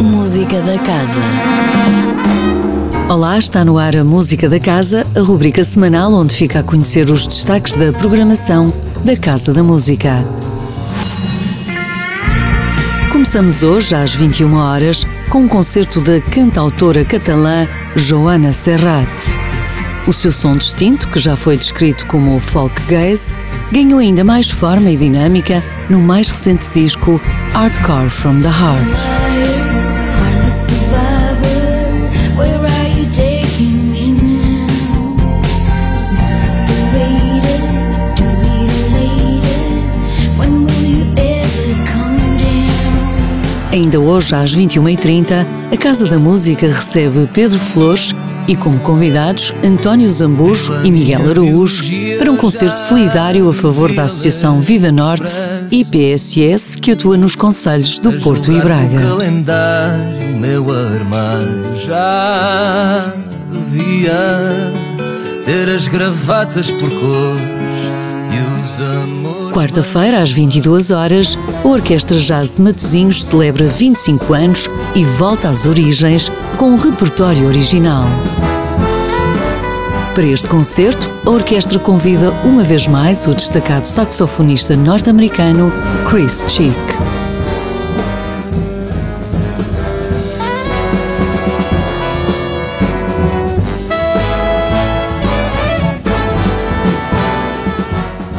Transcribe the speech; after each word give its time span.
Música 0.00 0.60
da 0.60 0.78
Casa. 0.78 1.20
Olá, 3.08 3.36
está 3.36 3.64
no 3.64 3.78
ar 3.78 3.96
a 3.96 4.04
Música 4.04 4.48
da 4.48 4.60
Casa, 4.60 5.04
a 5.16 5.20
rubrica 5.20 5.64
semanal 5.64 6.12
onde 6.12 6.36
fica 6.36 6.60
a 6.60 6.62
conhecer 6.62 7.10
os 7.10 7.26
destaques 7.26 7.74
da 7.74 7.92
programação 7.92 8.72
da 9.04 9.16
Casa 9.16 9.52
da 9.52 9.64
Música. 9.64 10.24
Começamos 13.10 13.64
hoje 13.64 13.96
às 13.96 14.14
21 14.14 14.54
horas 14.54 15.04
com 15.30 15.40
um 15.40 15.48
concerto 15.48 16.00
da 16.00 16.20
cantautora 16.20 17.04
catalã 17.04 17.66
Joana 17.96 18.52
Serrat. 18.52 19.10
O 20.06 20.12
seu 20.12 20.30
som 20.30 20.56
distinto, 20.56 21.08
que 21.08 21.18
já 21.18 21.34
foi 21.34 21.56
descrito 21.56 22.06
como 22.06 22.38
folk 22.38 22.80
gaze, 22.82 23.34
ganhou 23.72 23.98
ainda 23.98 24.24
mais 24.24 24.50
forma 24.50 24.90
e 24.90 24.96
dinâmica 24.96 25.62
no 25.88 26.00
mais 26.00 26.30
recente 26.30 26.70
disco 26.74 27.20
Hardcore 27.52 28.10
from 28.10 28.40
the 28.40 28.48
Heart. 28.48 29.24
Ainda 43.72 43.98
hoje, 43.98 44.32
às 44.36 44.54
21h30, 44.54 45.44
a 45.72 45.76
Casa 45.76 46.06
da 46.06 46.16
Música 46.16 46.64
recebe 46.68 47.28
Pedro 47.32 47.58
Flores 47.58 48.14
e, 48.46 48.56
como 48.56 48.78
convidados, 48.80 49.54
António 49.64 50.10
Zambujo 50.10 50.72
e 50.84 50.90
Miguel 50.90 51.30
Araújo 51.30 51.84
para 52.18 52.30
um 52.30 52.36
concerto 52.36 52.76
solidário 52.76 53.48
a 53.48 53.52
favor 53.52 53.92
da 53.92 54.04
Associação 54.04 54.60
Vida 54.60 54.92
Norte 54.92 55.42
e 55.70 55.84
PSS 55.84 56.78
que 56.78 56.92
atua 56.92 57.16
nos 57.16 57.36
Conselhos 57.36 57.98
do 57.98 58.12
Porto 58.20 58.52
e 58.52 58.60
Braga. 58.60 59.00
meu 60.38 60.66
armário 60.70 61.62
já 61.76 63.12
devia 63.50 64.72
ter 65.44 65.68
as 65.68 65.88
gravatas 65.88 66.70
por 66.70 66.90
cor. 66.90 67.53
Quarta-feira, 69.64 70.20
às 70.20 70.30
22 70.30 70.90
horas, 70.90 71.38
a 71.64 71.66
Orquestra 71.66 72.18
Jazz 72.18 72.58
Matosinhos 72.58 73.24
celebra 73.24 73.66
25 73.66 74.34
anos 74.34 74.68
e 74.94 75.02
volta 75.06 75.48
às 75.48 75.64
origens 75.64 76.30
com 76.58 76.66
um 76.72 76.76
repertório 76.76 77.46
original. 77.46 78.06
Para 80.14 80.26
este 80.26 80.48
concerto, 80.48 81.10
a 81.24 81.30
orquestra 81.30 81.78
convida 81.78 82.30
uma 82.44 82.62
vez 82.62 82.86
mais 82.86 83.26
o 83.26 83.34
destacado 83.34 83.86
saxofonista 83.86 84.76
norte-americano 84.76 85.72
Chris 86.10 86.44
Chick. 86.46 87.23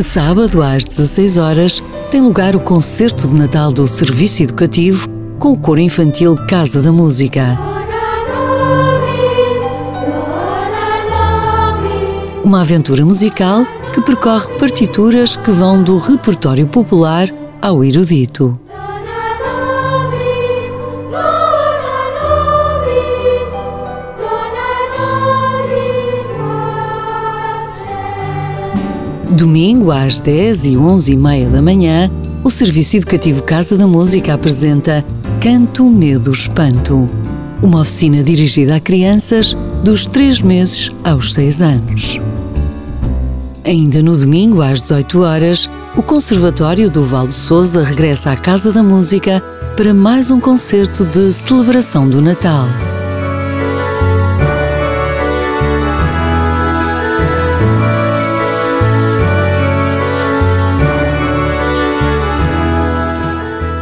Sábado 0.00 0.62
às 0.62 0.84
16 0.84 1.38
horas, 1.38 1.82
tem 2.10 2.20
lugar 2.20 2.56
o 2.56 2.60
concerto 2.60 3.28
de 3.28 3.34
Natal 3.34 3.70
do 3.70 3.86
Serviço 3.86 4.42
Educativo 4.42 5.08
com 5.38 5.52
o 5.52 5.56
coro 5.56 5.78
infantil 5.78 6.34
Casa 6.48 6.82
da 6.82 6.90
Música. 6.90 7.56
Uma 12.42 12.62
aventura 12.62 13.04
musical 13.04 13.64
que 13.94 14.02
percorre 14.02 14.52
partituras 14.58 15.36
que 15.36 15.52
vão 15.52 15.84
do 15.84 15.98
repertório 15.98 16.66
popular 16.66 17.32
ao 17.62 17.84
erudito. 17.84 18.58
Domingo, 29.40 29.90
às 29.90 30.20
10 30.20 30.66
e 30.66 30.76
11 30.76 31.12
e 31.12 31.16
meia 31.16 31.48
da 31.48 31.62
manhã, 31.62 32.10
o 32.44 32.50
Serviço 32.50 32.98
Educativo 32.98 33.42
Casa 33.42 33.74
da 33.74 33.86
Música 33.86 34.34
apresenta 34.34 35.02
Canto, 35.40 35.88
Medo, 35.88 36.30
Espanto, 36.30 37.08
uma 37.62 37.80
oficina 37.80 38.22
dirigida 38.22 38.76
a 38.76 38.80
crianças 38.80 39.56
dos 39.82 40.04
3 40.04 40.42
meses 40.42 40.90
aos 41.02 41.32
6 41.32 41.62
anos. 41.62 42.20
Ainda 43.64 44.02
no 44.02 44.14
domingo, 44.14 44.60
às 44.60 44.82
18 44.82 45.20
horas, 45.22 45.70
o 45.96 46.02
Conservatório 46.02 46.90
do 46.90 47.02
Val 47.02 47.26
de 47.26 47.32
Souza 47.32 47.82
regressa 47.82 48.32
à 48.32 48.36
Casa 48.36 48.70
da 48.70 48.82
Música 48.82 49.42
para 49.74 49.94
mais 49.94 50.30
um 50.30 50.38
concerto 50.38 51.06
de 51.06 51.32
celebração 51.32 52.06
do 52.06 52.20
Natal. 52.20 52.68